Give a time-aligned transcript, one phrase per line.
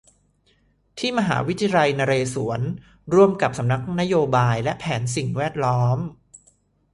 [0.97, 2.61] ที่มหาวิทยาลัยนเรศวร
[3.13, 5.97] ร่วมกับสำนักงานนโยบายและแผนสิ่งแวดล้อม